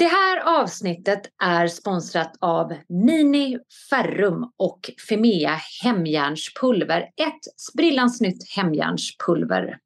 [0.00, 3.58] Det här avsnittet är sponsrat av Mini
[3.90, 7.00] Ferrum och Femea Hemjärnspulver.
[7.00, 9.78] Ett sprillans nytt hemjärnspulver.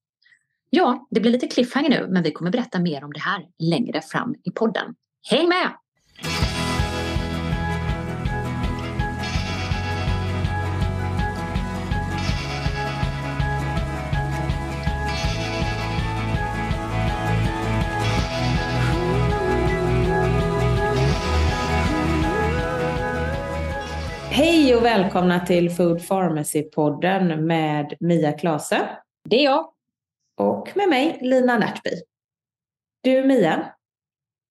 [0.71, 4.03] Ja, det blir lite cliffhanger nu, men vi kommer berätta mer om det här längre
[4.03, 4.95] fram i podden.
[5.31, 5.71] Häng med!
[24.85, 28.89] Och välkomna till Food Pharmacy-podden med Mia Klase.
[29.29, 29.69] Det är jag.
[30.37, 31.91] Och med mig, Lina Närtby.
[33.03, 33.73] Du Mia.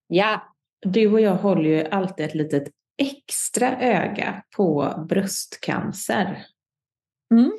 [0.07, 0.41] Ja.
[0.81, 2.63] Du och jag håller ju alltid ett litet
[2.97, 6.45] extra öga på bröstcancer.
[7.31, 7.51] Mm.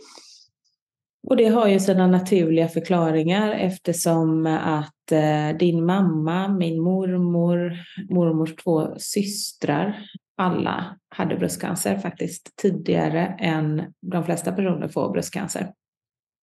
[1.28, 7.72] Och det har ju sina naturliga förklaringar eftersom att eh, din mamma, min mormor,
[8.10, 15.72] mormors två systrar, alla hade bröstcancer faktiskt tidigare än de flesta personer får bröstcancer.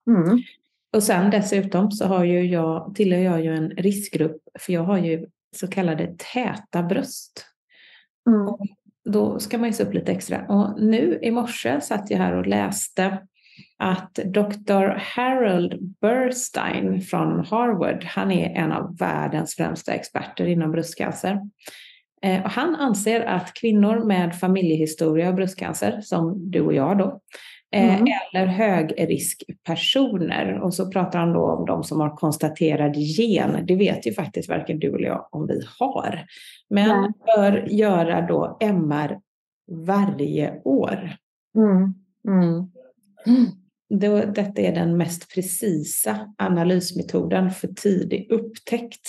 [0.07, 0.39] Mm.
[0.93, 4.97] Och sen dessutom så har ju jag, tillhör jag ju en riskgrupp för jag har
[4.97, 5.25] ju
[5.55, 7.45] så kallade täta bröst.
[8.29, 8.47] Mm.
[8.47, 8.67] Och
[9.09, 10.45] då ska man ju se upp lite extra.
[10.47, 13.27] Och nu i morse satt jag här och läste
[13.77, 14.97] att Dr.
[15.15, 21.39] Harold Burstein från Harvard, han är en av världens främsta experter inom bröstcancer.
[22.23, 27.21] Eh, och han anser att kvinnor med familjehistoria av bröstcancer, som du och jag då,
[27.71, 28.07] eh, Mm.
[28.33, 34.07] eller högriskpersoner, och så pratar han då om de som har konstaterad gen, det vet
[34.07, 36.25] ju faktiskt varken du eller jag om vi har,
[36.69, 37.11] men Nej.
[37.35, 39.19] bör göra då MR
[39.71, 41.15] varje år.
[41.55, 41.93] Mm.
[42.27, 42.71] Mm.
[43.89, 49.07] Då, detta är den mest precisa analysmetoden för tidig upptäckt.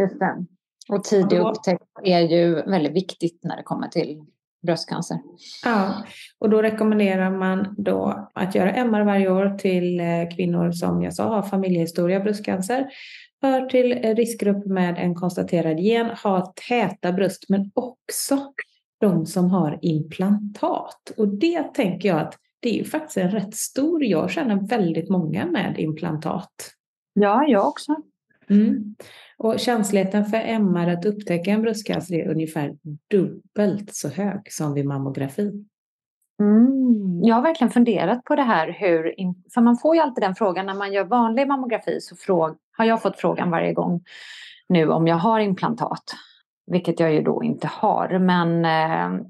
[0.00, 0.46] Just det.
[0.90, 4.24] Och tidig upptäckt är ju väldigt viktigt när det kommer till
[4.62, 5.18] bröstcancer.
[5.64, 6.04] Ja,
[6.38, 10.06] och då rekommenderar man då att göra MR varje år till eh,
[10.36, 12.90] kvinnor som jag sa har familjehistoria bröstcancer,
[13.42, 18.52] hör till riskgrupp med en konstaterad gen, har täta bröst men också
[19.00, 21.12] de som har implantat.
[21.16, 25.08] Och det tänker jag att det är ju faktiskt en rätt stor, jag känner väldigt
[25.08, 26.52] många med implantat.
[27.12, 27.96] Ja, jag också.
[28.50, 28.94] Mm.
[29.38, 32.76] Och känsligheten för MR att upptäcka en bröstcancer är ungefär
[33.10, 35.64] dubbelt så hög som vid mammografi.
[36.40, 37.20] Mm.
[37.22, 39.14] Jag har verkligen funderat på det här hur,
[39.54, 42.84] för man får ju alltid den frågan när man gör vanlig mammografi så fråg, har
[42.84, 44.00] jag fått frågan varje gång
[44.68, 46.04] nu om jag har implantat.
[46.66, 49.26] Vilket jag ju då inte har men eh,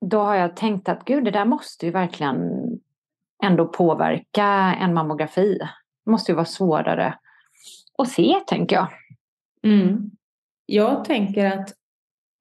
[0.00, 2.50] då har jag tänkt att gud det där måste ju verkligen
[3.42, 5.58] ändå påverka en mammografi.
[6.04, 7.14] Det måste ju vara svårare
[8.02, 8.88] att se tänker jag.
[9.62, 10.10] Mm.
[10.66, 11.74] Jag tänker att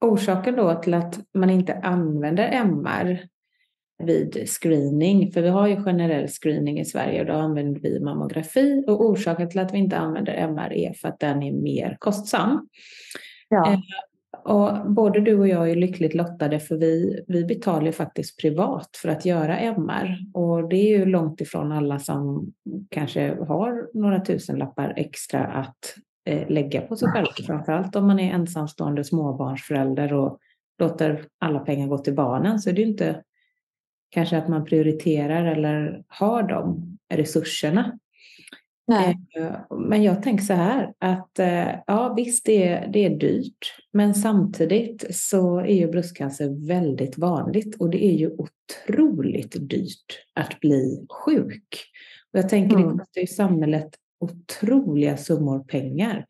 [0.05, 3.27] orsaken då till att man inte använder MR
[4.03, 8.83] vid screening, för vi har ju generell screening i Sverige och då använder vi mammografi
[8.87, 12.69] och orsaken till att vi inte använder MR är för att den är mer kostsam.
[13.49, 13.81] Ja.
[14.43, 18.89] Och både du och jag är lyckligt lottade för vi, vi betalar ju faktiskt privat
[19.01, 20.19] för att göra MR.
[20.33, 22.53] Och det är ju långt ifrån alla som
[22.89, 27.25] kanske har några tusenlappar extra att eh, lägga på sig själv.
[27.45, 30.39] Framförallt om man är ensamstående småbarnsförälder och
[30.79, 33.23] låter alla pengar gå till barnen så är det ju inte
[34.09, 37.99] kanske att man prioriterar eller har de resurserna.
[38.91, 39.17] Nej.
[39.35, 43.73] Eh, Men jag tänker så här att eh, ja visst det är, det är dyrt
[43.93, 50.59] men samtidigt så är ju bröstcancer väldigt vanligt och det är ju otroligt dyrt att
[50.59, 51.83] bli sjuk.
[52.33, 52.97] Och jag tänker det Mm.
[52.97, 53.89] kostar ju samhället
[54.19, 56.25] otroliga summor pengar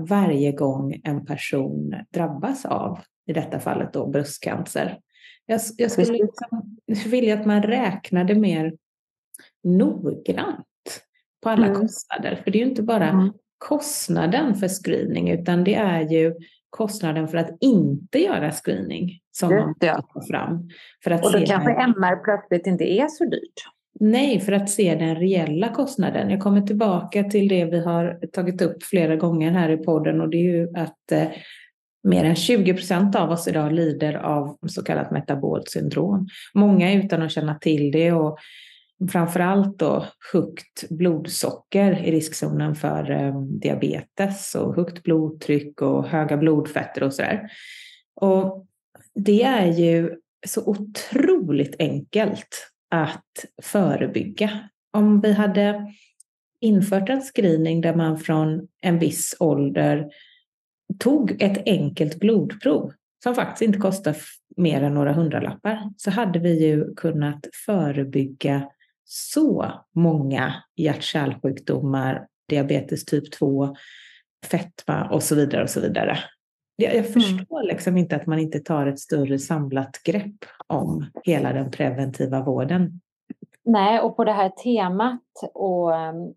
[0.00, 4.98] varje gång en person drabbas av, i detta fallet då bröstcancer.
[5.46, 6.78] Jag, jag skulle liksom
[7.10, 8.74] vilja att man räknade mer
[9.64, 10.66] noggrant
[11.44, 11.80] på alla Mm.
[11.80, 12.40] kostnader.
[12.44, 13.32] För det är ju inte bara Mm.
[13.58, 16.34] kostnaden för screening utan det är ju
[16.70, 20.68] kostnaden för att inte göra screening som man tar fram.
[21.04, 23.62] För att Och då kanske när- MR plötsligt inte är så dyrt.
[24.00, 26.30] Nej, för att se den reella kostnaden.
[26.30, 30.28] Jag kommer tillbaka till det vi har tagit upp flera gånger här i podden och
[30.28, 31.24] det är ju att eh,
[32.08, 36.28] mer än 20 procent av oss idag lider av så kallat metabolt syndrom.
[36.54, 38.38] Många utan att känna till det och
[39.10, 47.02] framförallt då högt blodsocker i riskzonen för eh, diabetes och högt blodtryck och höga blodfetter
[47.02, 47.50] och sådär.
[48.14, 48.66] Och
[49.14, 54.68] det är ju så otroligt enkelt att förebygga.
[54.92, 55.92] Om vi hade
[56.60, 60.10] infört en screening där man från en viss ålder
[60.98, 62.92] tog ett enkelt blodprov
[63.22, 64.16] som faktiskt inte kostar
[64.56, 68.68] mer än några hundralappar så hade vi ju kunnat förebygga
[69.04, 73.76] så många hjärt-kärlsjukdomar, diabetes typ 2,
[74.46, 76.18] fetma och så vidare och så vidare.
[76.76, 77.12] Jag, jag mm.
[77.12, 77.68] förstår mm.
[77.68, 83.00] liksom inte att man inte tar ett större samlat grepp om hela den preventiva vården.
[83.64, 85.22] Nej, och på det här temat
[85.54, 86.34] och ehm,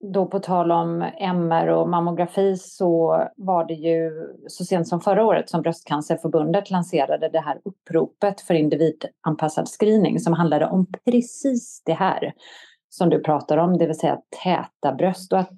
[0.00, 4.10] då på tal om MR och mammografi så var det ju
[4.46, 10.32] så sent som förra året som Bröstcancerförbundet lanserade det här uppropet för individanpassad screening som
[10.32, 12.32] handlade om precis det här
[12.88, 15.32] som du pratar om, det vill säga täta bröst.
[15.32, 15.50] Och att,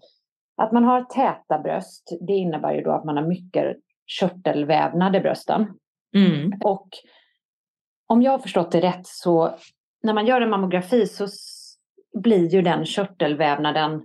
[0.56, 3.76] att man har täta bröst, det innebär ju då att man har mycket
[4.06, 5.66] körtelvävnad i brösten.
[6.16, 6.52] Mm.
[6.64, 6.88] Och
[8.06, 9.54] om jag har förstått det rätt så
[10.02, 11.26] när man gör en mammografi så
[12.22, 14.02] blir ju den körtelvävnaden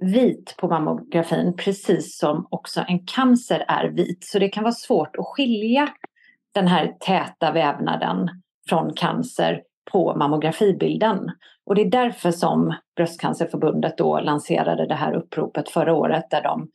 [0.00, 4.24] vit på mammografin precis som också en cancer är vit.
[4.24, 5.88] Så det kan vara svårt att skilja
[6.54, 8.28] den här täta vävnaden
[8.68, 9.62] från cancer
[9.92, 11.30] på mammografibilden.
[11.66, 16.68] Och det är därför som Bröstcancerförbundet då lanserade det här uppropet förra året där de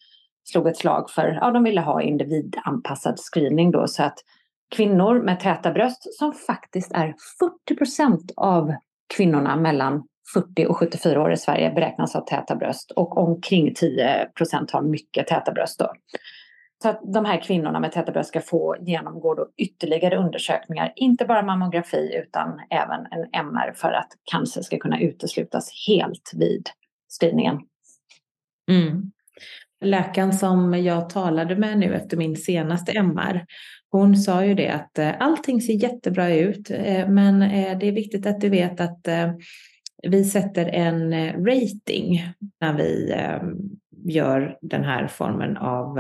[0.44, 4.19] slog ett slag för, ja de ville ha individanpassad screening då så att
[4.76, 7.16] kvinnor med täta bröst som faktiskt är
[7.68, 8.74] 40 procent av
[9.16, 10.04] kvinnorna mellan
[10.34, 14.81] 40 och 74 år i Sverige beräknas ha täta bröst och omkring 10 procent har
[14.81, 15.80] mycket täta bröst.
[15.80, 15.94] Då.
[16.84, 21.25] Så att de här kvinnorna med täta bröst ska få genomgå då ytterligare undersökningar, inte
[21.25, 26.69] bara mammografi utan även en MR för att cancer ska kunna uteslutas helt vid
[27.19, 27.60] screeningen.
[28.72, 29.12] Mm.
[29.86, 33.46] Läkaren som jag talade med nu efter min senaste MR,
[33.90, 37.92] hon sa ju det att eh, allting ser jättebra ut, eh, men eh, det är
[37.92, 39.08] viktigt att du vet att
[40.08, 41.14] vi sätter en
[41.46, 42.24] rating
[42.62, 43.16] när vi
[44.06, 46.00] gör den här formen av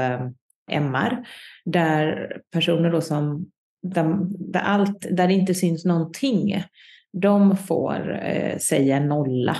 [0.71, 1.27] MR,
[1.65, 3.51] där personer då som
[3.81, 6.63] där, där, allt, där det inte syns någonting,
[7.13, 8.19] de får
[8.59, 9.57] säga nolla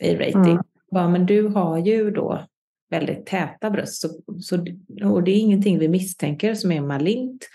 [0.00, 0.52] i rating.
[0.52, 0.62] Mm.
[0.90, 2.46] Ja, men du har ju då
[2.90, 4.00] väldigt täta bröst.
[4.00, 4.08] Så,
[4.40, 4.66] så,
[5.04, 7.48] och det är ingenting vi misstänker som är malignt.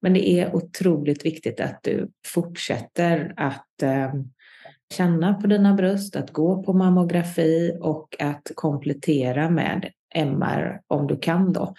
[0.00, 4.12] Men det är otroligt viktigt att du fortsätter att eh,
[4.92, 11.18] känna på dina bröst, att gå på mammografi och att komplettera med MR om du
[11.18, 11.74] kan då.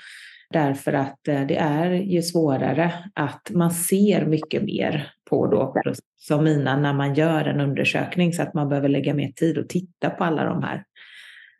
[0.49, 5.75] Därför att eh, det är ju svårare att man ser mycket mer på då
[6.17, 9.69] som mina när man gör en undersökning så att man behöver lägga mer tid och
[9.69, 10.83] titta på alla de här.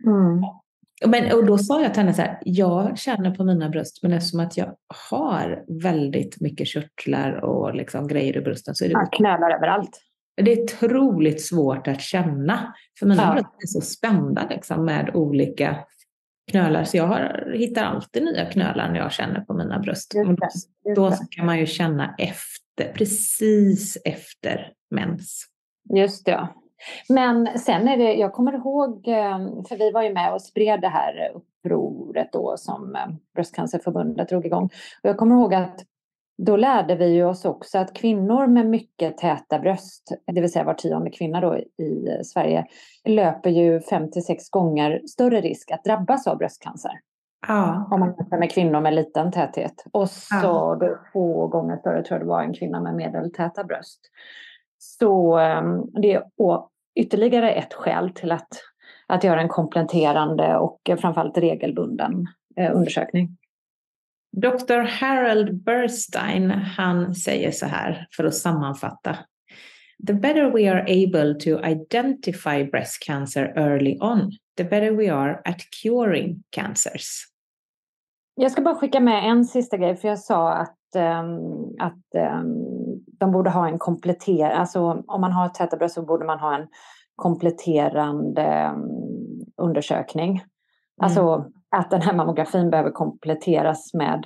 [0.06, 0.42] Mm.
[1.06, 4.14] Men, och då sa jag till henne så här, jag känner på mina bröst, men
[4.14, 4.76] eftersom att jag
[5.10, 8.94] har väldigt mycket körtlar och liksom grejer i brösten så är det...
[8.94, 10.00] Ja, knölar överallt.
[10.36, 13.34] Det är otroligt svårt att känna, för mina ja.
[13.34, 15.78] bröst är så spända liksom, med olika
[16.52, 16.84] knölar.
[16.84, 20.14] Så jag har, hittar alltid nya knölar när jag känner på mina bröst.
[20.16, 20.30] Just
[20.84, 25.46] det, just då kan man ju känna efter, precis efter mens.
[25.96, 26.48] Just det.
[27.10, 30.82] Men sen är det, jag kommer ihåg, eh, för vi var ju med och spred
[30.82, 34.66] det här upproret då som eh, Bröstcancerförbundet drog igång.
[35.04, 35.86] Och jag kommer ihåg att
[36.38, 40.74] då lärde vi oss också att kvinnor med mycket täta bröst, det vill säga var
[40.74, 42.66] tionde kvinna då i Sverige,
[43.06, 46.92] löper ju fem till sex gånger större risk att drabbas av bröstcancer.
[47.48, 47.88] Ja.
[47.92, 49.86] Om man jämför med kvinnor med liten täthet.
[49.92, 50.78] Och så ja.
[50.80, 54.00] då två gånger större tror jag det var en kvinna med medeltäta bröst.
[54.78, 56.24] Så ehm, det är
[56.96, 58.50] ytterligare ett skäl till att,
[59.08, 63.38] att göra en kompletterande och framförallt regelbunden eh, undersökning.
[64.42, 64.82] Dr.
[64.82, 69.18] Harold Burstein, han säger så här för att sammanfatta.
[70.08, 75.42] The better we are able to identify breast cancer early on, the better we are
[75.46, 77.24] at curing cancers.
[78.36, 82.56] Jag ska bara skicka med en sista grej, för jag sa att, um, att um,
[83.20, 86.40] de borde ha en kompletterande, alltså om man har ett täta bröst så borde man
[86.40, 86.68] ha en
[87.16, 88.90] kompletterande um,
[89.58, 90.30] undersökning.
[90.30, 90.46] Mm.
[91.02, 94.26] Alltså att den här mammografin behöver kompletteras med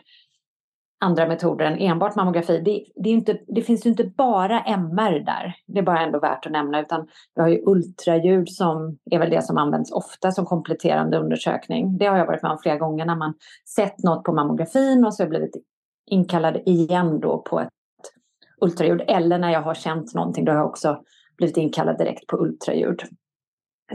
[0.99, 2.61] andra metoder än enbart mammografi.
[2.65, 6.19] Det, det, är inte, det finns ju inte bara MR där, det är bara ändå
[6.19, 10.31] värt att nämna, utan vi har ju ultraljud som är väl det som används ofta
[10.31, 11.97] som kompletterande undersökning.
[11.97, 13.33] Det har jag varit med om flera gånger när man
[13.75, 15.55] sett något på mammografin och så har jag blivit
[16.05, 17.69] inkallad igen då på ett
[18.61, 19.01] ultraljud.
[19.07, 21.01] Eller när jag har känt någonting, då har jag också
[21.37, 23.01] blivit inkallad direkt på ultraljud.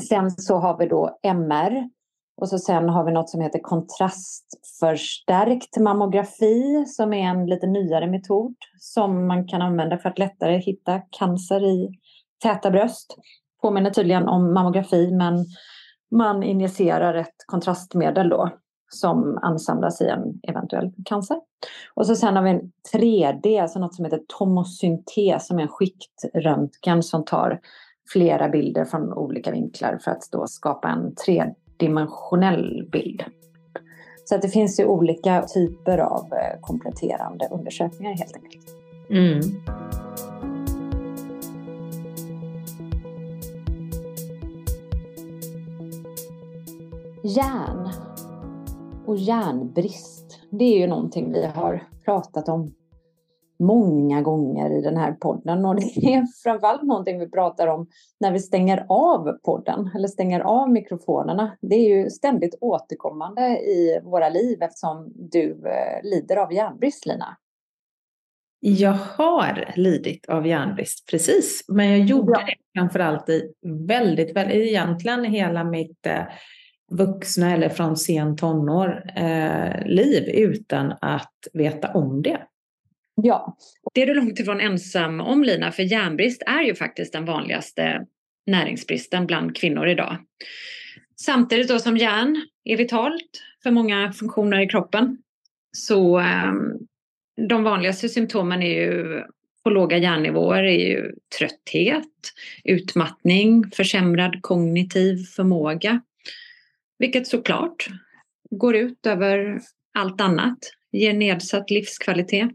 [0.08, 1.88] Sen så har vi då MR
[2.36, 8.06] och så sen har vi något som heter kontrastförstärkt mammografi som är en lite nyare
[8.06, 11.98] metod som man kan använda för att lättare hitta cancer i
[12.42, 13.16] täta bröst.
[13.62, 15.46] Påminner tydligen om mammografi men
[16.10, 18.50] man injicerar ett kontrastmedel då
[18.88, 21.40] som ansamlas i en eventuell cancer.
[21.94, 25.68] Och så sen har vi en 3D, alltså något som heter tomosyntes som är en
[25.68, 27.60] skiktröntgen som tar
[28.12, 31.44] flera bilder från olika vinklar för att då skapa en 3
[31.82, 33.24] tredimensionell bild.
[34.24, 38.66] Så att det finns ju olika typer av eh, kompletterande undersökningar helt enkelt.
[39.10, 39.40] Mm.
[47.24, 47.88] Järn
[49.06, 50.40] och järnbrist.
[50.50, 52.74] Det är ju någonting vi har pratat om
[53.62, 57.86] många gånger i den här podden och det är framförallt någonting vi pratar om
[58.20, 61.56] när vi stänger av podden eller stänger av mikrofonerna.
[61.60, 67.36] Det är ju ständigt återkommande i våra liv eftersom du eh, lider av järnbrist, Lina.
[68.64, 71.64] Jag har lidit av järnbrist, precis.
[71.68, 72.46] Men jag gjorde ja.
[72.46, 73.52] det framförallt i
[73.88, 76.22] väldigt, väldigt, egentligen hela mitt eh,
[76.90, 82.38] vuxna eller från sen tonår eh, liv utan att veta om det.
[83.24, 83.56] Ja,
[83.94, 88.06] det är du långt ifrån ensam om Lina, för järnbrist är ju faktiskt den vanligaste
[88.46, 90.16] näringsbristen bland kvinnor idag.
[91.16, 95.18] Samtidigt då som järn är vitalt för många funktioner i kroppen
[95.76, 96.52] så eh,
[97.48, 99.22] de vanligaste symptomen är ju
[99.64, 102.32] på låga järnnivåer är ju trötthet,
[102.64, 106.00] utmattning, försämrad kognitiv förmåga.
[106.98, 107.86] Vilket såklart
[108.50, 109.60] går ut över
[109.94, 110.58] allt annat,
[110.92, 112.50] ger nedsatt livskvalitet.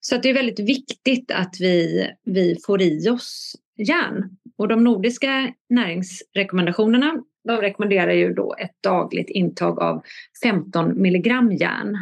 [0.00, 4.36] Så det är väldigt viktigt att vi, vi får i oss järn.
[4.56, 10.02] Och de nordiska näringsrekommendationerna de rekommenderar ju då ett dagligt intag av
[10.42, 11.96] 15 milligram järn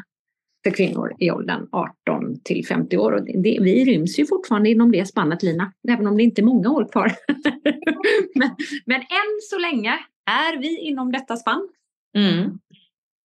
[0.64, 3.12] för kvinnor i åldern 18 till 50 år.
[3.12, 6.44] Och det, vi ryms ju fortfarande inom det spannet Lina, även om det inte är
[6.44, 7.12] många år kvar.
[8.34, 8.50] men,
[8.86, 9.90] men än så länge
[10.30, 11.68] är vi inom detta spann.
[12.16, 12.58] Mm.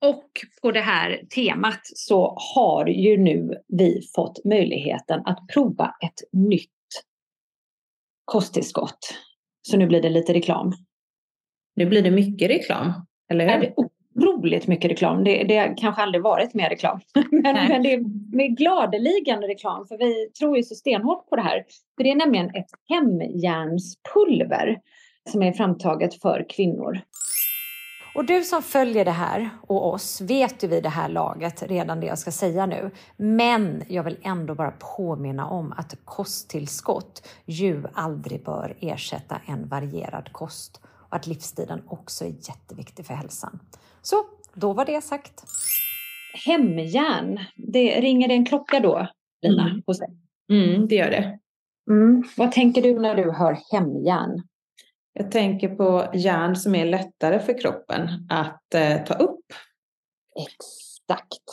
[0.02, 0.30] Och
[0.62, 6.70] på det här temat så har ju nu vi fått möjligheten att prova ett nytt
[8.26, 9.00] kosttillskott.
[9.62, 10.74] Så nu blir det lite reklam.
[11.76, 12.94] Nu blir det mycket reklam,
[13.32, 13.62] eller hur?
[13.62, 13.74] Det
[14.16, 15.24] otroligt mycket reklam.
[15.24, 17.00] Det, det kanske aldrig varit mer reklam.
[17.32, 21.42] men, men, det är med gladeligen reklam, för vi tror ju så stenhårt på det
[21.42, 21.66] här.
[21.98, 24.80] För det är nämligen ett hemjärnspulver
[25.30, 27.02] som är framtaget för kvinnor.
[28.16, 32.00] Och du som följer det här och oss vet ju vid det här laget redan
[32.00, 32.92] det jag ska säga nu.
[33.18, 40.32] Men jag vill ändå bara påminna om att kosttillskott ju aldrig bör ersätta en varierad
[40.32, 43.60] kost och att livsstilen också är jätteviktig för hälsan.
[44.02, 44.16] Så
[44.54, 45.44] då var det sagt.
[46.46, 49.08] Hemjärn, det, ringer det en klocka då,
[49.42, 49.70] Lina?
[49.70, 49.84] Mm.
[49.86, 50.10] Hos dig?
[50.52, 51.40] Mm, det gör det.
[51.90, 52.24] Mm.
[52.38, 54.44] Vad tänker du när du hör hemjärn?
[55.14, 59.46] Jag tänker på järn som är lättare för kroppen att eh, ta upp.
[60.40, 61.44] Exakt.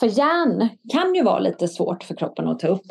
[0.00, 2.86] För järn kan ju vara lite svårt för kroppen att ta upp.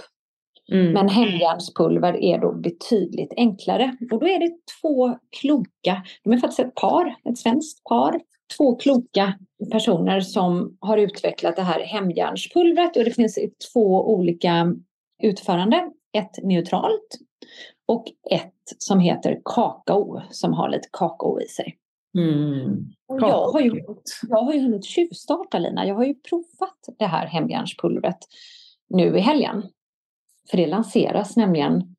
[0.71, 0.93] Mm.
[0.93, 3.97] Men hemjärnspulver är då betydligt enklare.
[4.11, 8.21] Och då är det två kloka, de är faktiskt ett par, ett svenskt par,
[8.57, 9.33] två kloka
[9.71, 13.39] personer som har utvecklat det här hemjärnspulvret och det finns
[13.73, 14.75] två olika
[15.23, 15.91] utförande.
[16.13, 17.17] Ett neutralt
[17.85, 21.77] och ett som heter kakao som har lite kakao i sig.
[22.17, 22.85] Mm.
[23.07, 23.83] jag, har ju,
[24.29, 25.87] jag har ju hunnit tjuvstarta Lina.
[25.87, 28.17] Jag har ju provat det här hemjärnspulvret
[28.89, 29.63] nu i helgen.
[30.49, 31.95] För det lanseras nämligen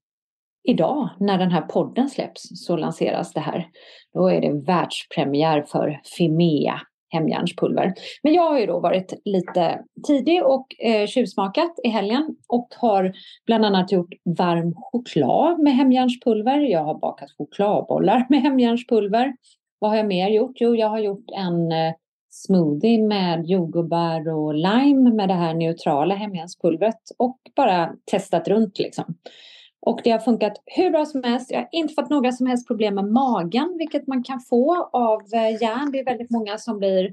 [0.63, 3.69] idag när den här podden släpps så lanseras det här.
[4.15, 6.81] Då är det världspremiär för Fimea
[7.13, 7.95] hemjärnspulver.
[8.23, 13.13] Men jag har ju då varit lite tidig och eh, tjuvsmakat i helgen och har
[13.47, 16.61] bland annat gjort varm choklad med hemjärnspulver.
[16.61, 19.33] Jag har bakat chokladbollar med hemjärnspulver.
[19.79, 20.57] Vad har jag mer gjort?
[20.61, 21.95] Jo, jag har gjort en eh,
[22.31, 29.15] smoothie med jordgubbar och lime med det här neutrala hemjärnspulvret och bara testat runt liksom.
[29.87, 31.51] Och det har funkat hur bra som helst.
[31.51, 35.21] Jag har inte fått några som helst problem med magen, vilket man kan få av
[35.33, 35.93] eh, järn.
[35.93, 37.13] Det är väldigt många som blir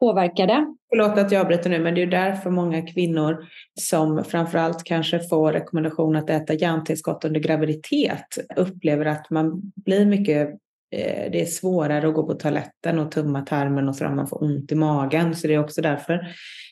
[0.00, 0.74] påverkade.
[0.88, 3.46] Förlåt att jag avbryter nu, men det är därför många kvinnor
[3.80, 10.48] som framförallt kanske får rekommendation att äta järntillskott under graviditet upplever att man blir mycket
[10.96, 14.44] eh, det är svårare att gå på toaletten och tumma tarmen och så man får
[14.44, 15.34] ont i magen.
[15.34, 16.26] Så det är också därför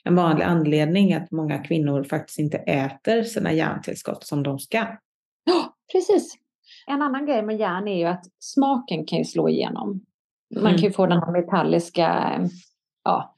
[0.04, 4.86] en vanlig anledning att många kvinnor faktiskt inte äter sina järntillskott som de ska.
[5.46, 6.34] Ja, precis.
[6.86, 10.00] En annan grej med järn är ju att smaken kan ju slå igenom.
[10.60, 12.38] Man kan ju få den här metalliska
[13.04, 13.34] ja,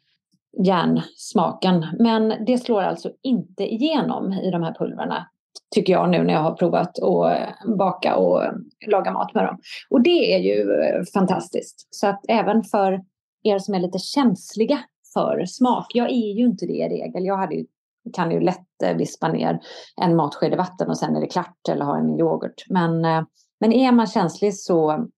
[0.64, 1.86] järnsmaken.
[1.98, 5.28] Men det slår alltså inte igenom i de här pulverna.
[5.74, 8.42] Tycker jag nu när jag har provat att baka och
[8.86, 9.58] laga mat med dem.
[9.90, 10.66] Och det är ju
[11.14, 11.88] fantastiskt.
[11.90, 13.00] Så att även för
[13.42, 14.78] er som är lite känsliga
[15.14, 15.86] för smak.
[15.94, 17.24] Jag är ju inte det i regel.
[17.24, 17.66] Jag hade ju,
[18.12, 19.60] kan ju lätt vispa ner
[20.00, 22.64] en matsked i vatten och sen är det klart eller ha en yoghurt.
[22.68, 23.00] Men,
[23.60, 25.08] men är man känslig så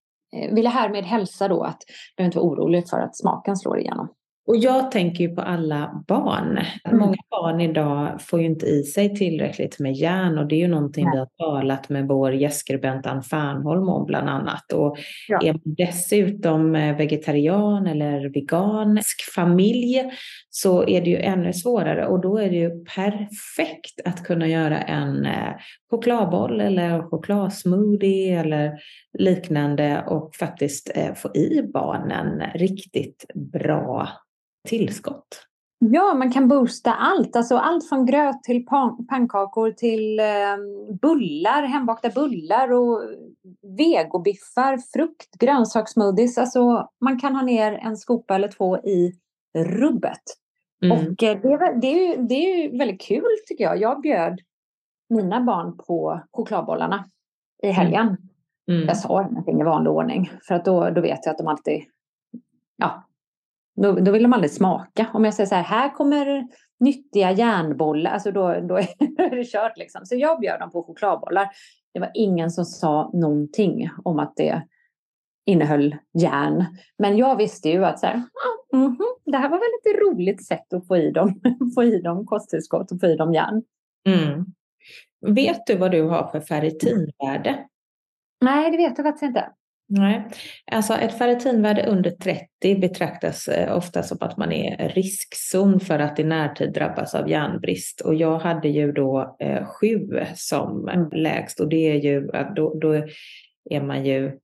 [0.52, 1.82] vill jag härmed hälsa då att
[2.16, 4.08] du inte vara orolig för att smaken slår igenom.
[4.46, 6.58] Och jag tänker ju på alla barn.
[6.84, 6.98] Mm.
[6.98, 10.68] Många barn idag får ju inte i sig tillräckligt med järn och det är ju
[10.68, 11.10] någonting ja.
[11.12, 14.72] vi har talat med vår gästskribent Ann Fernholm om bland annat.
[14.72, 14.96] Och
[15.28, 15.40] ja.
[15.42, 20.04] är man dessutom eh, vegetarian eller vegansk familj
[20.50, 24.78] så är det ju ännu svårare och då är det ju perfekt att kunna göra
[24.78, 25.52] en eh,
[25.90, 28.72] chokladboll eller chokladsmoothie eller
[29.18, 34.08] liknande och faktiskt eh, få i barnen riktigt bra
[34.68, 35.49] tillskott.
[35.82, 37.36] Ja, man kan boosta allt.
[37.36, 40.56] Alltså allt från gröt till pan pannkakor till eh,
[41.02, 43.02] bullar, hembakta bullar och
[43.78, 46.38] vegobiffar, frukt, grönsakssmoothies.
[46.38, 49.12] Alltså man kan ha ner en skopa eller två i
[49.58, 50.22] rubbet.
[50.84, 50.96] Mm.
[50.96, 53.80] Och eh, det, är, det, är ju, det är ju väldigt kul tycker jag.
[53.80, 54.40] Jag bjöd
[55.08, 57.04] mina barn på chokladbollarna
[57.62, 57.76] i mm.
[57.76, 58.16] helgen.
[58.70, 58.88] Mm.
[58.88, 61.84] Jag sa ingenting i vanlig ordning för att då, då vet jag att de alltid
[62.76, 63.04] ja,
[63.76, 65.06] då, då vill de aldrig smaka.
[65.12, 66.46] Om jag säger så här, här kommer
[66.80, 70.06] nyttiga järnbollar, alltså då, då är det kört liksom.
[70.06, 71.48] Så jag bjöd dem på chokladbollar.
[71.94, 74.62] Det var ingen som sa någonting om att det
[75.46, 76.64] innehöll järn.
[76.98, 78.22] Men jag visste ju att så här,
[78.72, 81.40] mm -hmm, det här var väl ett roligt sätt att få i dem,
[81.74, 83.62] få i dem kosttillskott och få i dem järn.
[84.08, 84.46] Mm.
[85.34, 87.66] Vet du vad du har för ferritinvärde?
[88.40, 89.52] Nej, det vet jag faktiskt inte.
[89.92, 90.28] Nej,
[90.72, 96.18] alltså ett ferritinvärde under 30 betraktas eh, ofta som att man är riskzon för att
[96.18, 98.00] i närtid drabbas av järnbrist.
[98.00, 101.10] Och jag hade ju då eh, sju som mm.
[101.12, 102.92] lägst och det är ju, då, då
[103.70, 104.38] är man ju,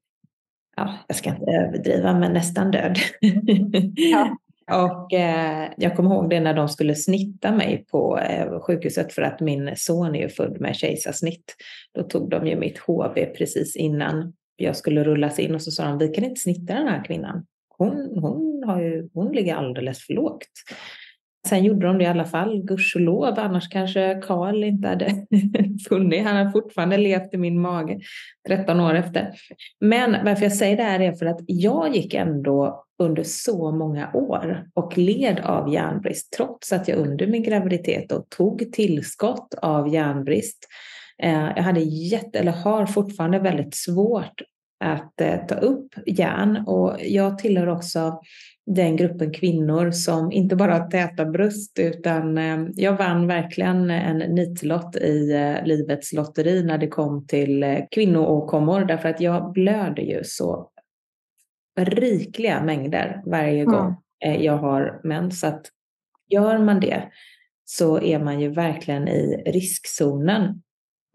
[0.77, 2.99] ja, jag ska inte överdriva, men nästan död.
[3.95, 4.37] Ja.
[4.71, 9.23] Och eh, jag kommer ihåg det när de skulle snitta mig på eh, sjukhuset för
[9.23, 11.57] att min son är ju född med kejsarsnitt.
[11.95, 15.85] Då tog de ju mitt HB precis innan jag skulle rullas in och så sa
[15.85, 17.47] de, vi kan inte snitta den här kvinnan.
[17.79, 20.49] Hon, hon, har ju, hon ligger alldeles för lågt.
[21.49, 25.27] Sen gjorde de det i alla fall, gudskelov, annars kanske Karl inte hade
[25.89, 26.27] funnits.
[26.27, 27.99] Han har fortfarande levt i min mage
[28.49, 29.31] 13 år efter.
[29.81, 34.11] Men varför jag säger det här är för att jag gick ändå under så många
[34.15, 40.69] år och led av järnbrist trots att jag under min graviditet tog tillskott av järnbrist
[41.19, 44.43] jag hade jätte, eller har fortfarande väldigt svårt
[44.85, 48.21] att eh, ta upp järn och jag tillhör också
[48.67, 54.19] den gruppen kvinnor som inte bara har täta bröst utan eh, jag vann verkligen en
[54.19, 55.33] nitlott i
[55.65, 60.71] livets lotteri när det kom till kvinnoåkommor därför att jag blöder ju så
[61.79, 65.41] rikliga mängder varje gång jag har mens.
[65.41, 65.67] Så att
[66.29, 67.03] gör man det
[67.65, 70.63] så är man ju verkligen i riskzonen.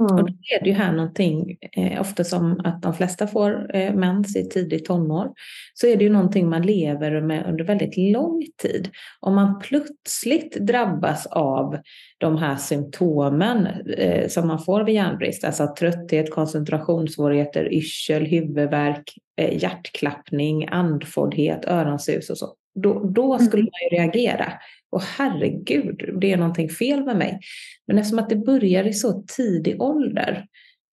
[0.10, 0.16] Mm.
[0.16, 3.94] Och då är det ju här någonting, eh, ofta som att de flesta får eh,
[3.94, 5.32] mens i tidig tonår,
[5.74, 8.90] så är det ju någonting man lever med under väldigt lång tid.
[9.20, 11.78] Om man plötsligt drabbas av
[12.18, 19.64] de här symptomen eh, som man får vid järnbrist, alltså trötthet, koncentrationssvårigheter, yrsel, huvudvärk, eh,
[19.64, 23.72] hjärtklappning, andfåddhet, öronsus och så, då, då skulle mm.
[23.72, 24.54] man ju reagera.
[24.92, 27.40] Och herregud, det är någonting fel med mig.
[27.88, 30.46] Men eftersom att det börjar i så tidig ålder,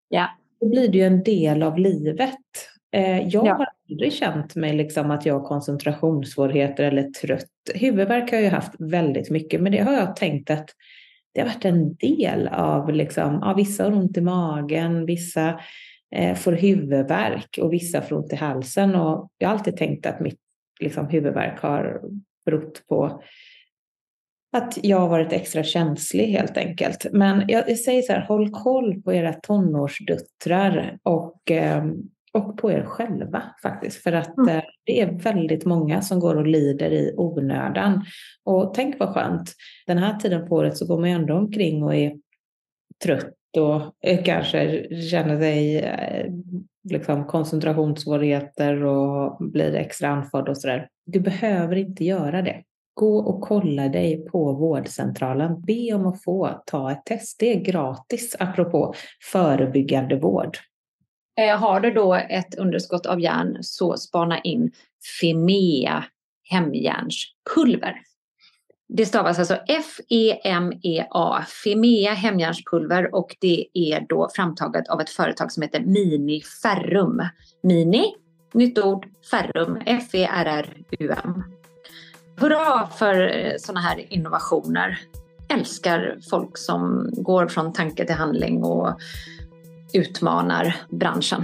[0.09, 0.29] ja.
[0.59, 2.39] då blir det ju en del av livet.
[2.91, 3.53] Eh, jag ja.
[3.53, 7.45] har aldrig känt mig liksom att jag har koncentrationssvårigheter eller trött.
[7.75, 10.69] Huvudvärk har jag haft väldigt mycket, men det har jag tänkt att
[11.33, 15.59] det har varit en del av, liksom, ja, vissa har ont i magen, vissa
[16.15, 18.95] eh, får huvudvärk och vissa får ont i halsen.
[18.95, 20.39] Och jag har alltid tänkt att mitt
[20.79, 22.01] liksom, huvudvärk har
[22.45, 23.21] berott på
[24.51, 27.05] att jag har varit extra känslig helt enkelt.
[27.11, 31.83] Men jag, jag säger så här, håll koll på era tonårsdöttrar och eh,
[32.31, 34.03] och på er själva faktiskt.
[34.03, 34.61] För att mm.
[34.83, 38.05] det är väldigt många som går och lider i onödan.
[38.43, 39.53] Och tänk vad skönt,
[39.87, 42.15] den här tiden på året så går man ändå omkring och är
[43.03, 43.81] trött och
[44.25, 45.89] kanske känner sig
[46.89, 50.87] liksom koncentrationssvårigheter och blir extra andfådd och sådär.
[51.05, 52.63] Du behöver inte göra det.
[52.99, 55.61] Gå och kolla dig på vårdcentralen.
[55.61, 57.39] Be om att få ta ett test.
[57.39, 58.93] Det är gratis, apropå
[59.31, 60.57] förebyggande vård.
[61.37, 64.71] Eh, har du då ett underskott av järn så spana in
[65.21, 66.03] Femea
[66.49, 67.95] hemjärnspulver.
[68.87, 75.63] Det stavas alltså F-E-M-E-A, Femea hemjärnspulver och det är då framtaget av ett företag som
[75.63, 77.21] heter Mini Ferrum.
[77.63, 78.15] Mini,
[78.53, 81.58] nytt ord, Ferrum, F-E-R-R-U-M.
[82.39, 84.99] Hurra för eh, sådana här innovationer.
[85.49, 88.99] Älskar folk som går från tanke till handling och
[89.93, 91.43] utmanar branschen.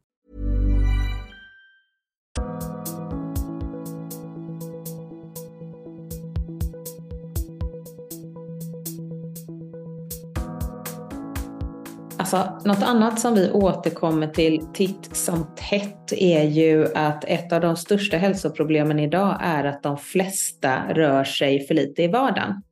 [12.33, 17.61] Alltså, något annat som vi återkommer till titt som tätt är ju att ett av
[17.61, 22.63] de största hälsoproblemen idag är att de flesta rör sig för lite i vardagen.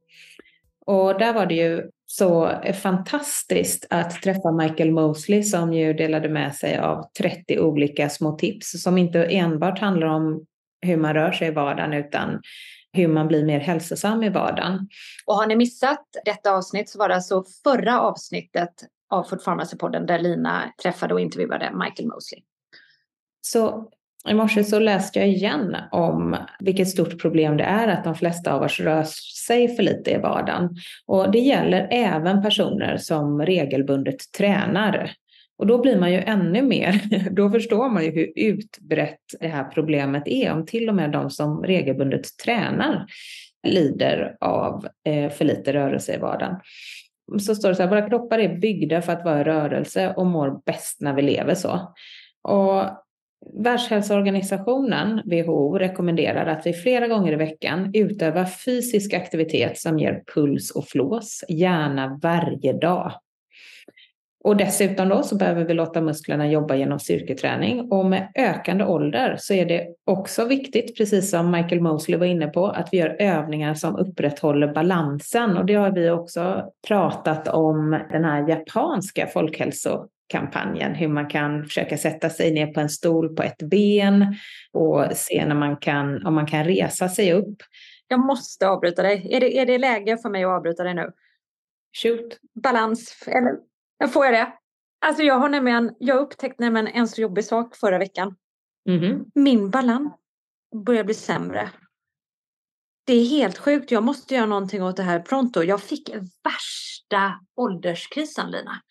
[0.86, 6.56] Och där var det ju så fantastiskt att träffa Michael Mosley som ju delade med
[6.56, 10.46] sig av 30 olika små tips som inte enbart handlar om
[10.82, 12.42] hur man rör sig i vardagen utan
[12.94, 14.88] hur man blir mer hälsosam i vardagen.
[15.26, 18.74] Och har ni missat detta avsnitt så var det alltså förra avsnittet
[19.10, 22.42] av Food Pharmacy-podden där Lina träffade och intervjuade Michael Mosley.
[23.42, 23.90] Så
[24.28, 28.54] i morse så läste jag igen om vilket stort problem det är att de flesta
[28.54, 29.04] av oss rör
[29.46, 30.70] sig för lite i vardagen.
[31.06, 35.12] Och det gäller även personer som regelbundet tränar.
[35.58, 39.64] Och då blir man ju ännu mer, då förstår man ju hur utbrett det här
[39.64, 40.54] problemet är.
[40.54, 43.06] Om till och med de som regelbundet tränar
[43.68, 46.56] lider av eh, för lite rörelse i vardagen
[47.40, 50.26] så står det så här, våra kroppar är byggda för att vara i rörelse och
[50.26, 51.94] mår bäst när vi lever så.
[52.42, 52.84] Och
[53.64, 60.72] Världshälsoorganisationen, WHO, rekommenderar att vi flera gånger i veckan utövar fysisk aktivitet som ger puls
[60.72, 63.12] och flås, gärna varje dag.
[64.44, 69.36] Och dessutom då så behöver vi låta musklerna jobba genom styrketräning och med ökande ålder
[69.40, 73.16] så är det också viktigt, precis som Michael Mosley var inne på, att vi gör
[73.20, 80.96] övningar som upprätthåller balansen och det har vi också pratat om den här japanska folkhälsokampanjen,
[80.96, 84.36] hur man kan försöka sätta sig ner på en stol på ett ben
[84.72, 87.58] och se när man kan, om man kan resa sig upp.
[88.08, 89.28] Jag måste avbryta dig.
[89.32, 91.12] Är det, är det läge för mig att avbryta dig nu?
[92.04, 92.38] Shoot.
[92.64, 93.70] Balans, eller
[94.08, 94.54] Får jag det?
[95.06, 98.36] Alltså jag har nämligen, jag upptäckte nämligen en så jobbig sak förra veckan.
[98.90, 99.26] Mm.
[99.36, 100.14] Min balans
[100.86, 101.70] börjar bli sämre.
[103.06, 103.92] Det är helt sjukt.
[103.92, 105.64] Jag måste göra någonting åt det här pronto.
[105.64, 106.10] Jag fick
[106.44, 108.82] värsta ålderskrisen Lina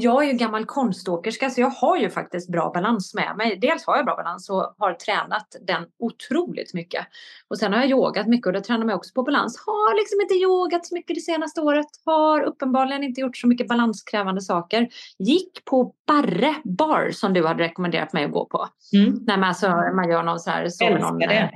[0.00, 3.58] jag är ju gammal konståkerska så jag har ju faktiskt bra balans med mig.
[3.60, 7.06] Dels har jag bra balans och har tränat den otroligt mycket.
[7.48, 9.62] Och sen har jag yogat mycket och det tränar mig också på balans.
[9.66, 11.86] Har liksom inte yogat så mycket det senaste året.
[12.04, 14.88] Har uppenbarligen inte gjort så mycket balanskrävande saker.
[15.18, 18.68] Gick på Barre bar som du hade rekommenderat mig att gå på.
[18.92, 19.18] Mm.
[19.26, 20.68] När man, alltså, man gör någon så här...
[20.68, 21.50] Så Älskar någon, det.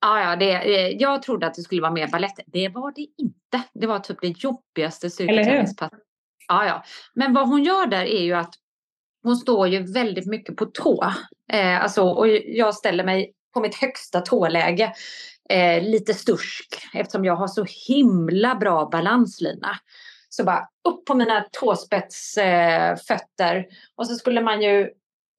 [0.00, 2.40] Ja, ja det, eh, jag trodde att det skulle vara mer balett.
[2.46, 3.68] Det var det inte.
[3.74, 6.07] Det var typ det jobbigaste styrketräningspasset
[6.48, 6.84] Ja, ja.
[7.14, 8.54] Men vad hon gör där är ju att
[9.22, 11.12] hon står ju väldigt mycket på tå.
[11.52, 14.92] Eh, alltså, och jag ställer mig på mitt högsta tåläge.
[15.50, 19.78] Eh, lite stursk eftersom jag har så himla bra balanslina.
[20.28, 23.56] Så bara upp på mina tåspetsfötter.
[23.56, 23.64] Eh,
[23.96, 24.90] och så skulle man ju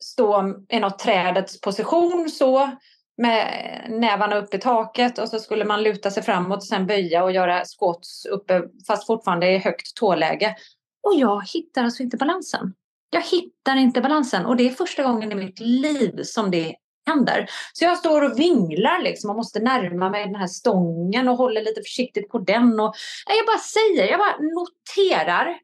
[0.03, 2.71] stå i något trädets position så
[3.17, 3.47] med
[3.89, 7.31] nävarna upp i taket och så skulle man luta sig framåt och sen böja och
[7.31, 10.55] göra squats uppe fast fortfarande i högt tåläge.
[11.03, 12.73] Och jag hittar alltså inte balansen.
[13.09, 16.75] Jag hittar inte balansen och det är första gången i mitt liv som det
[17.09, 17.49] händer.
[17.73, 21.61] Så jag står och vinglar liksom och måste närma mig den här stången och håller
[21.61, 22.79] lite försiktigt på den.
[22.79, 22.95] Och
[23.27, 25.59] jag bara säger, jag bara noterar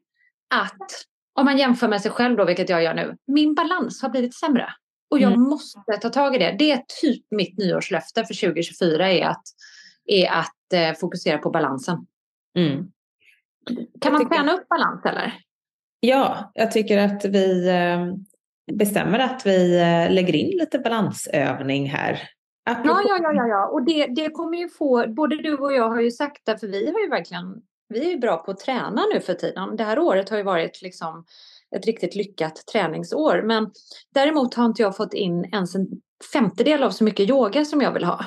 [0.54, 0.90] att
[1.34, 4.34] om man jämför med sig själv då, vilket jag gör nu, min balans har blivit
[4.34, 4.72] sämre.
[5.10, 5.42] Och jag mm.
[5.42, 6.56] måste ta tag i det.
[6.58, 9.42] Det är typ mitt nyårslöfte för 2024 är att,
[10.06, 12.06] är att eh, fokusera på balansen.
[12.58, 12.86] Mm.
[14.00, 15.40] Kan man träna upp balans eller?
[16.00, 18.14] Ja, jag tycker att vi eh,
[18.74, 22.22] bestämmer att vi eh, lägger in lite balansövning här.
[22.70, 22.88] Apropå...
[22.88, 23.66] Ja, ja, ja, ja, ja.
[23.66, 26.66] och det, det kommer ju få, både du och jag har ju sagt det, för
[26.66, 27.44] vi har ju verkligen,
[27.88, 29.76] vi är ju bra på att träna nu för tiden.
[29.76, 31.24] Det här året har ju varit liksom
[31.76, 33.42] ett riktigt lyckat träningsår.
[33.42, 33.70] Men
[34.14, 35.86] däremot har inte jag fått in ens en
[36.32, 38.24] femtedel av så mycket yoga som jag vill ha.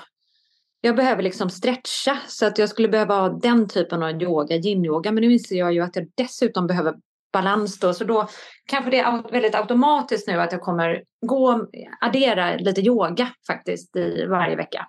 [0.81, 5.11] Jag behöver liksom stretcha så att jag skulle behöva ha den typen av yoga, yin-yoga.
[5.11, 6.95] Men nu inser jag ju att jag dessutom behöver
[7.33, 7.93] balans då.
[7.93, 8.27] Så då
[8.65, 11.67] kanske det är väldigt automatiskt nu att jag kommer gå
[12.01, 14.87] addera lite yoga faktiskt i varje vecka.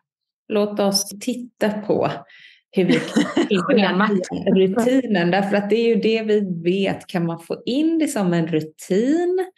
[0.48, 2.10] Låt oss titta på
[2.70, 3.00] hur vi
[3.80, 4.08] kan
[4.56, 5.30] rutinen.
[5.30, 7.06] Därför att det är ju det vi vet.
[7.06, 9.50] Kan man få in det som en rutin?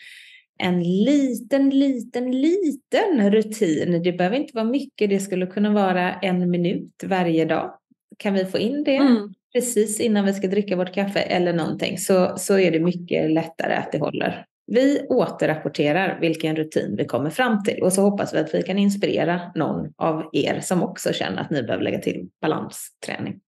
[0.58, 4.02] En liten, liten, liten rutin.
[4.02, 5.10] Det behöver inte vara mycket.
[5.10, 7.78] Det skulle kunna vara en minut varje dag.
[8.18, 9.34] Kan vi få in det mm.
[9.54, 13.74] precis innan vi ska dricka vårt kaffe eller någonting så, så är det mycket lättare
[13.74, 14.46] att det håller.
[14.66, 18.78] Vi återrapporterar vilken rutin vi kommer fram till och så hoppas vi att vi kan
[18.78, 23.40] inspirera någon av er som också känner att ni behöver lägga till balansträning.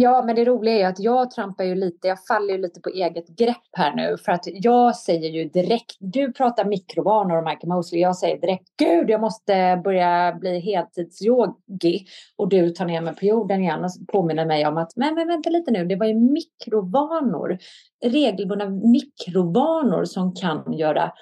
[0.00, 2.88] Ja, men det roliga är att jag trampar ju lite, jag faller ju lite på
[2.88, 4.16] eget grepp här nu.
[4.24, 8.64] För att jag säger ju direkt, du pratar mikrovanor och Michael Mosley, jag säger direkt,
[8.78, 12.06] gud jag måste börja bli heltidsyogi.
[12.36, 15.28] Och du tar ner mig på jorden igen och påminner mig om att, men, men
[15.28, 17.58] vänta lite nu, det var ju mikrovanor,
[18.04, 21.12] regelbundna mikrovanor som kan göra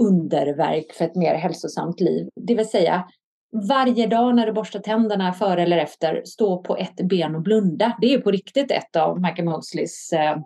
[0.00, 2.28] underverk för ett mer hälsosamt liv.
[2.36, 3.04] Det vill säga
[3.54, 7.96] varje dag när du borstar tänderna före eller efter, stå på ett ben och blunda.
[8.00, 10.36] Det är på riktigt ett av Michael Mosleys eh,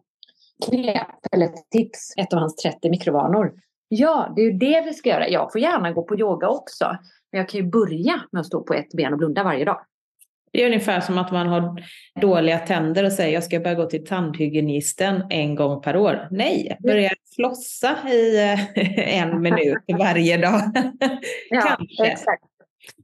[0.68, 3.52] knep eller tips, ett av hans 30 mikrovanor.
[3.88, 5.28] Ja, det är ju det vi ska göra.
[5.28, 6.98] Jag får gärna gå på yoga också,
[7.32, 9.80] men jag kan ju börja med att stå på ett ben och blunda varje dag.
[10.52, 11.82] Det är ungefär som att man har
[12.20, 16.28] dåliga tänder och säger jag ska börja gå till tandhygienisten en gång per år.
[16.30, 20.60] Nej, börja flossa i eh, en minut varje dag.
[21.50, 22.06] ja, Kanske.
[22.06, 22.44] Exakt.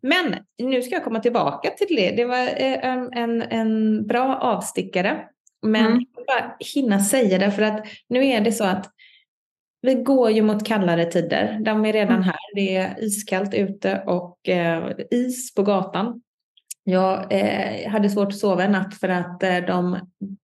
[0.02, 2.10] Men nu ska jag komma tillbaka till det.
[2.10, 2.84] Det var eh,
[3.18, 5.28] en, en bra avstickare.
[5.62, 5.92] Men mm.
[5.92, 8.90] jag vill bara hinna säga det för att nu är det så att
[9.82, 11.58] vi går ju mot kallare tider.
[11.64, 12.22] De är redan mm.
[12.22, 12.54] här.
[12.54, 16.22] Det är iskallt ute och eh, is på gatan.
[16.84, 19.98] Jag eh, hade svårt att sova en natt för att eh, de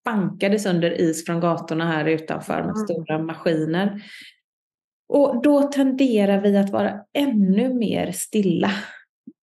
[0.04, 2.76] bankades under is från gatorna här utanför med mm.
[2.76, 4.02] stora maskiner.
[5.08, 8.70] Och då tenderar vi att vara ännu mer stilla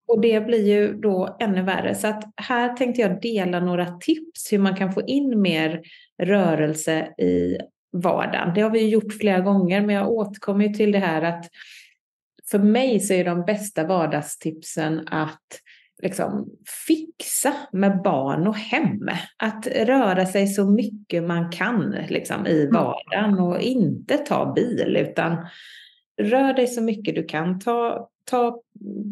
[0.08, 1.96] och det blir ju då ännu värre.
[1.96, 5.82] Så att här tänkte jag dela några tips hur man kan få in mer
[6.24, 7.58] rörelse i
[7.92, 8.54] vardagen.
[8.56, 11.46] Det har vi gjort flera gånger, men jag återkommer till det här att
[12.52, 15.62] för mig så är de bästa vardagstipsen att
[16.04, 16.50] liksom
[16.88, 19.10] fixa med barn och hem.
[19.38, 22.74] Att röra sig så mycket man kan liksom, i mm.
[22.74, 25.38] vardagen och inte ta bil utan
[26.18, 27.60] rör dig så mycket du kan.
[27.60, 28.62] Ta ta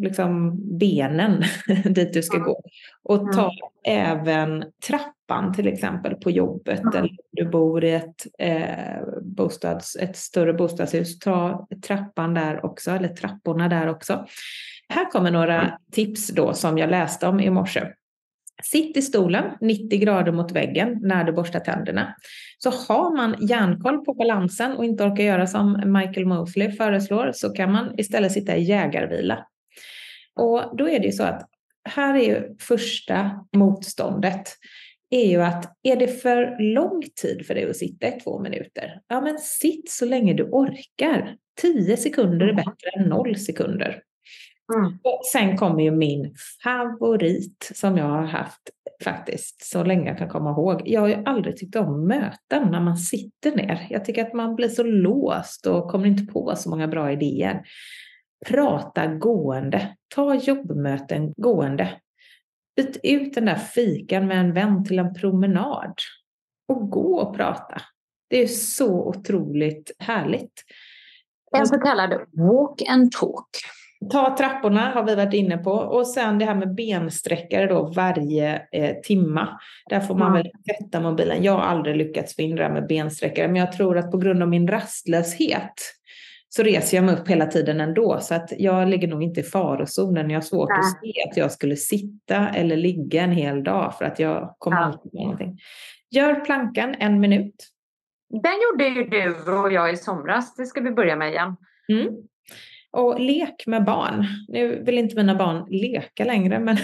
[0.01, 1.43] liksom benen
[1.85, 2.61] dit du ska gå.
[3.03, 3.51] Och ta
[3.87, 4.11] mm.
[4.11, 6.97] även trappan till exempel på jobbet mm.
[6.97, 11.19] eller du bor i ett, eh, bostads, ett större bostadshus.
[11.19, 14.25] Ta trappan där också, eller trapporna där också.
[14.89, 17.81] Här kommer några tips då som jag läste om i morse.
[18.63, 22.15] Sitt i stolen 90 grader mot väggen när du borstar tänderna.
[22.57, 27.49] Så har man järnkoll på balansen och inte orkar göra som Michael Mosley föreslår så
[27.49, 29.45] kan man istället sitta i jägarvila.
[30.35, 31.49] Och då är det ju så att
[31.89, 34.49] här är ju första motståndet
[35.09, 39.01] är ju att är det för lång tid för dig att sitta i två minuter?
[39.07, 41.35] Ja, men sitt så länge du orkar.
[41.61, 44.01] 10 sekunder är bättre än noll sekunder.
[44.73, 44.97] Mm.
[45.32, 48.69] Sen kommer ju min favorit som jag har haft
[49.04, 50.82] faktiskt så länge jag kan komma ihåg.
[50.86, 53.88] Jag har ju aldrig tyckt om möten när man sitter ner.
[53.89, 57.63] Jag tycker att man blir så låst och kommer inte på så många bra idéer.
[58.45, 59.95] Prata gående.
[60.15, 62.01] Ta jobbmöten gående.
[62.75, 65.93] Byt ut den där fikan med en vän till en promenad.
[66.67, 67.82] Och gå och prata.
[68.30, 70.63] Det är så otroligt härligt.
[71.58, 73.49] En så kallad walk and talk.
[74.12, 78.62] Ta trapporna har vi varit inne på och sen det här med bensträckare då varje
[78.71, 79.60] eh, timma.
[79.89, 81.43] Där får man väl sätta mobilen.
[81.43, 84.67] Jag har aldrig lyckats där med bensträckare men jag tror att på grund av min
[84.67, 85.73] rastlöshet
[86.49, 88.19] så reser jag mig upp hela tiden ändå.
[88.21, 90.29] Så att jag ligger nog inte i farozonen.
[90.29, 90.79] Jag har svårt Nej.
[90.79, 94.77] att se att jag skulle sitta eller ligga en hel dag för att jag kommer
[94.77, 94.84] ja.
[94.84, 95.60] alltid med någonting.
[96.12, 97.55] Gör plankan en minut.
[98.29, 100.55] Den gjorde ju du och jag i somras.
[100.55, 101.55] Det ska vi börja med igen.
[101.91, 102.08] Mm.
[102.95, 104.25] Och lek med barn.
[104.47, 106.77] Nu vill inte mina barn leka längre, men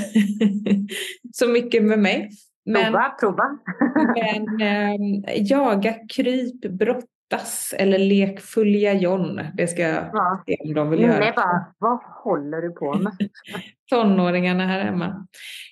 [1.34, 2.30] så mycket med mig.
[2.66, 3.44] Men, prova, prova.
[4.16, 9.42] men eh, jaga kryp, brott Dass eller lek Följa John.
[9.54, 10.44] Det ska jag ja.
[10.46, 11.20] se om de vill göra.
[11.20, 13.14] Nej, bara, vad håller du på med?
[13.90, 15.28] Tonåringarna här hemma.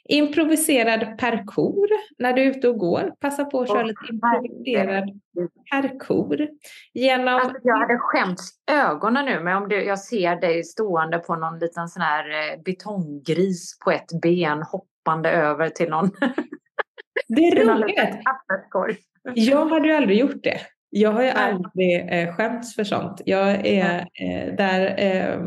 [0.10, 3.13] Improviserad parkour när du är ute och går.
[3.19, 5.10] Passa på att köra lite improviserad
[5.72, 6.48] parkour.
[6.93, 7.36] Genom...
[7.36, 11.60] Alltså, jag hade skämts ögonen nu men om du, jag ser dig stående på någon
[11.60, 16.12] liten sån här eh, betonggris på ett ben hoppande över till någon
[17.28, 18.00] det är roligt.
[19.34, 20.60] Jag hade ju aldrig gjort det.
[20.89, 23.21] Jag har ju aldrig eh, skämts för sånt.
[23.25, 24.95] Jag är eh, där.
[24.97, 25.39] Eh,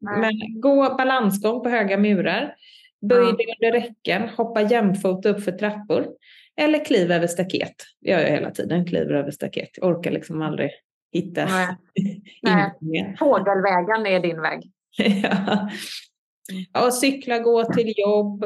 [0.00, 2.54] men gå balansgång på höga murar.
[3.00, 4.28] Böj dig under räcken.
[4.28, 6.06] Hoppa jämfota upp för trappor.
[6.56, 7.74] Eller kliv över staket.
[8.00, 8.86] Det gör jag hela tiden.
[8.86, 9.70] Kliver över staket.
[9.74, 10.70] Jag orkar liksom aldrig
[11.12, 11.44] hitta.
[11.44, 11.76] Nej.
[12.80, 13.16] Nej.
[13.18, 14.70] Fågelvägen är din väg.
[15.22, 15.70] ja.
[16.86, 18.44] Och cykla, gå till jobb,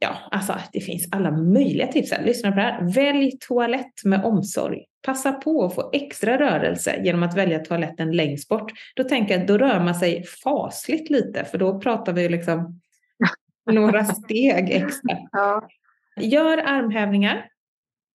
[0.00, 2.24] ja, alltså det finns alla möjliga tips här.
[2.24, 2.94] Lyssna på det här.
[2.94, 4.84] Välj toalett med omsorg.
[5.02, 8.72] Passa på att få extra rörelse genom att välja toaletten längst bort.
[8.96, 12.80] Då tänker jag att då rör man sig fasligt lite, för då pratar vi liksom
[13.72, 15.18] några steg extra.
[15.32, 15.68] Ja.
[16.16, 17.48] Gör armhävningar.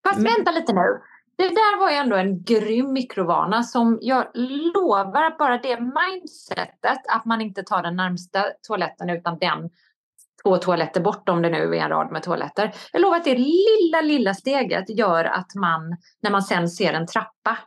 [0.08, 1.00] Fast vänta lite nu.
[1.36, 7.24] Det där var ju ändå en grym mikrovana som jag lovar bara det mindsetet att
[7.24, 9.70] man inte tar den närmsta toaletten utan den
[10.46, 12.72] två toaletter bort om det nu är en rad med toaletter.
[12.92, 17.06] Jag lovar att det lilla, lilla steget gör att man när man sen ser en
[17.06, 17.58] trappa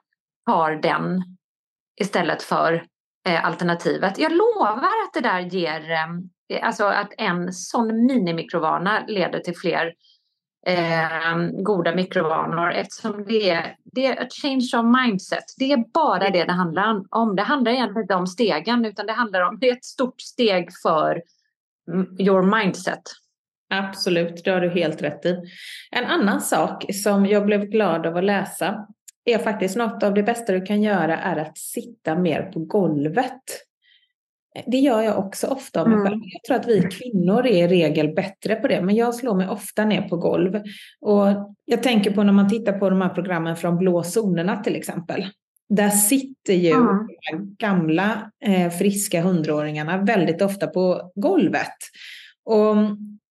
[0.46, 1.24] tar den
[2.02, 2.84] istället för
[3.28, 4.20] eh, alternativet.
[4.20, 9.94] Jag lovar att det där ger, eh, alltså att en sån minimikrovana leder till fler
[10.66, 15.44] eh, goda mikrovanor eftersom det är, det är a change of mindset.
[15.58, 17.36] Det är bara det det handlar om.
[17.36, 20.70] Det handlar egentligen inte om stegen utan det handlar om, det är ett stort steg
[20.84, 21.22] för
[22.20, 23.02] your mindset.
[23.70, 25.38] Absolut, det har du helt rätt i.
[25.92, 28.88] En annan sak som jag blev glad av att läsa
[29.26, 33.44] är faktiskt något av det bästa du kan göra är att sitta mer på golvet.
[34.66, 36.14] Det gör jag också ofta av mig själv.
[36.14, 36.30] Mm.
[36.32, 39.48] Jag tror att vi kvinnor är i regel bättre på det, men jag slår mig
[39.48, 40.62] ofta ner på golv.
[41.02, 41.28] Och
[41.66, 45.26] jag tänker på när man tittar på de här programmen från blå zonerna till exempel.
[45.70, 47.08] Där sitter ju mm.
[47.32, 51.76] de gamla eh, friska hundraåringarna väldigt ofta på golvet.
[52.46, 52.76] Och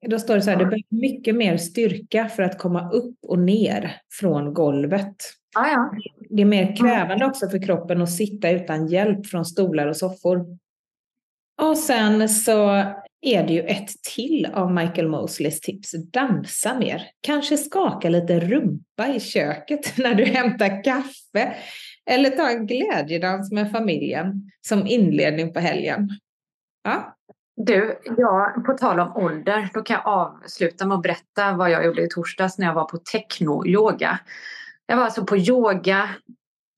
[0.06, 3.38] då står det så här, det behövs mycket mer styrka för att komma upp och
[3.38, 5.16] ner från golvet.
[5.56, 5.92] Ah, ja.
[6.30, 10.58] Det är mer krävande också för kroppen att sitta utan hjälp från stolar och soffor.
[11.62, 12.84] Och sen så
[13.20, 15.94] är det ju ett till av Michael Mosleys tips.
[16.12, 17.02] Dansa mer.
[17.20, 21.54] Kanske skaka lite rumpa i köket när du hämtar kaffe.
[22.08, 26.10] Eller ta en glädjedans med familjen som inledning på helgen.
[26.84, 27.14] Ja.
[27.56, 31.84] Du, ja, på tal om ålder, då kan jag avsluta med att berätta vad jag
[31.84, 34.18] gjorde i torsdags när jag var på techno-yoga.
[34.86, 36.08] Jag var alltså på yoga,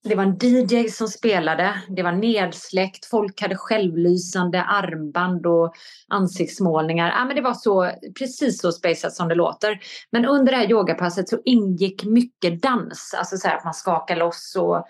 [0.02, 5.74] det var en DJ som spelade, det var nedsläckt, folk hade självlysande armband och
[6.08, 7.08] ansiktsmålningar.
[7.08, 9.80] Ja, men det var så, precis så spejsat som det låter.
[10.10, 14.16] Men under det här yogapasset så ingick mycket dans, alltså så här att man skakar
[14.16, 14.86] loss och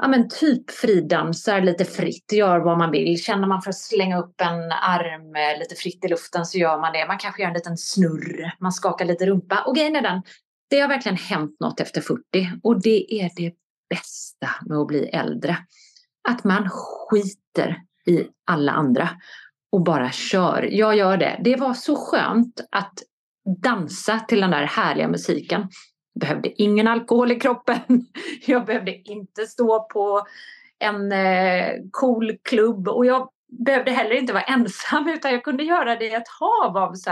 [0.00, 3.22] ja, men typ fridansar lite fritt, gör vad man vill.
[3.22, 6.80] Känner man för att slänga upp en arm eh, lite fritt i luften så gör
[6.80, 7.06] man det.
[7.06, 9.64] Man kanske gör en liten snurr, man skakar lite rumpa.
[9.66, 10.22] Och grejen är den,
[10.70, 12.22] det har verkligen hänt något efter 40
[12.62, 13.52] och det är det
[13.90, 15.56] bästa med att bli äldre.
[16.28, 19.08] Att man skiter i alla andra
[19.72, 20.68] och bara kör.
[20.72, 21.40] Jag gör det.
[21.44, 22.94] Det var så skönt att
[23.62, 25.68] dansa till den där härliga musiken
[26.14, 28.06] behövde ingen alkohol i kroppen.
[28.46, 30.26] Jag behövde inte stå på
[30.78, 35.96] en eh, cool klubb och jag behövde heller inte vara ensam utan jag kunde göra
[35.96, 37.10] det i ett hav av så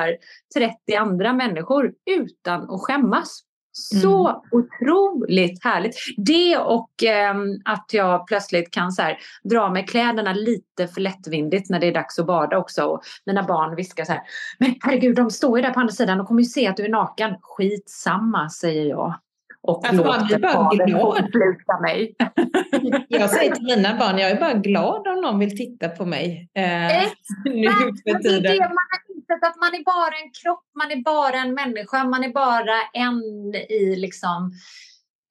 [0.55, 3.44] 30 andra människor utan att skämmas.
[3.79, 4.41] Så mm.
[4.51, 5.95] otroligt härligt.
[6.16, 11.70] Det och eh, att jag plötsligt kan så här, dra med kläderna lite för lättvindigt
[11.70, 12.85] när det är dags att bada också.
[12.85, 14.22] Och mina barn viskar så här,
[14.59, 16.85] men herregud de står ju där på andra sidan och kommer ju se att du
[16.85, 17.35] är naken.
[17.43, 19.14] Skitsamma säger jag
[19.62, 21.31] och alltså, låter glad.
[21.33, 22.14] sluta mig.
[23.09, 26.51] jag säger till mina barn, jag är bara glad om någon vill titta på mig.
[26.55, 26.62] Eh,
[27.45, 28.43] nu för tiden.
[28.43, 31.55] Det är det man insett, att man är bara en kropp, man är bara en
[31.55, 33.22] människa, man är bara en
[33.55, 34.53] i liksom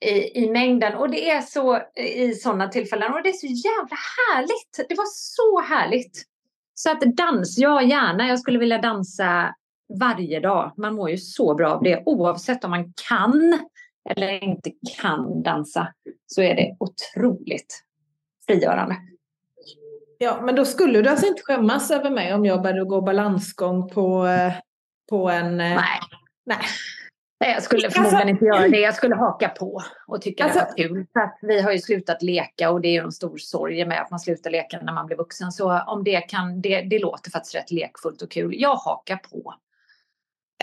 [0.05, 0.95] i, i mängden.
[0.95, 3.13] Och det är så i sådana tillfällen.
[3.13, 4.89] Och det är så jävla härligt.
[4.89, 6.23] Det var så härligt.
[6.73, 8.27] Så att dans, ja gärna.
[8.27, 9.55] Jag skulle vilja dansa
[9.99, 10.73] varje dag.
[10.77, 13.59] Man mår ju så bra av det oavsett om man kan
[14.09, 14.71] eller inte
[15.01, 15.93] kan dansa.
[16.27, 17.83] Så är det otroligt
[18.47, 18.95] frigörande.
[20.17, 23.89] Ja, men då skulle du alltså inte skämmas över mig om jag började gå balansgång
[23.89, 24.53] på, eh,
[25.09, 25.45] på en...
[25.45, 25.99] Eh, nej.
[26.45, 26.57] Nej.
[27.39, 28.79] Nej, jag skulle alltså- förmodligen inte göra det.
[28.79, 31.05] Jag skulle haka på och tycka alltså, det var kul.
[31.13, 34.11] För vi har ju slutat leka och det är ju en stor sorg med att
[34.11, 35.51] man slutar leka när man blir vuxen.
[35.51, 38.53] Så om det kan, det, det låter faktiskt rätt lekfullt och kul.
[38.57, 39.53] Jag hakar på.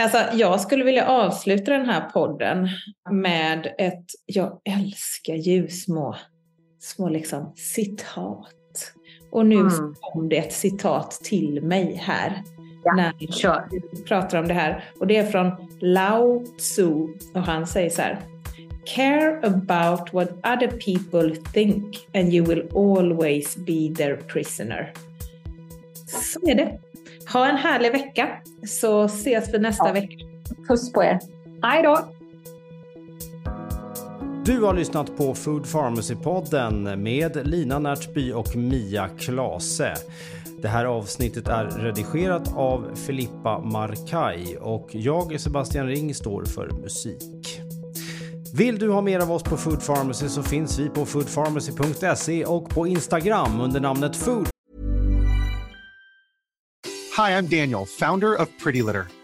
[0.00, 2.68] Alltså, jag skulle vilja avsluta den här podden
[3.10, 6.16] med ett, jag älskar ju små,
[6.80, 8.63] små liksom citat.
[9.34, 9.94] Och nu mm.
[10.00, 12.42] kom det ett citat till mig här.
[12.84, 14.84] Ja, när vi pratar om det här.
[14.98, 18.18] Och det är från Lao Tzu och han säger så här.
[18.84, 24.92] Care about what other people think and you will always be their prisoner.
[26.06, 26.78] Så är det.
[27.32, 28.28] Ha en härlig vecka
[28.66, 29.92] så ses vi nästa ja.
[29.92, 30.24] vecka.
[30.68, 31.18] Puss på er.
[31.62, 32.08] Hej då!
[34.44, 39.94] Du har lyssnat på Food Pharmacy-podden med Lina Närtby och Mia Klase.
[40.62, 47.60] Det här avsnittet är redigerat av Filippa Markaj och jag, Sebastian Ring, står för musik.
[48.54, 52.70] Vill du ha mer av oss på Food Pharmacy så finns vi på foodpharmacy.se och
[52.70, 54.48] på Instagram under namnet Food.
[57.16, 59.23] Hi, I'm Daniel, founder of Pretty Litter.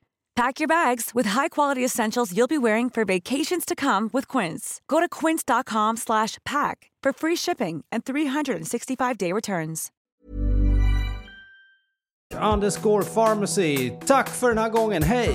[0.35, 4.79] Pack your bags with high-quality essentials you'll be wearing for vacations to come with Quince.
[4.87, 9.91] Go to quince.com slash pack for free shipping and 365-day returns.
[12.33, 13.89] Underscore Pharmacy.
[14.05, 15.03] Tack för den här gången.
[15.03, 15.33] Hej!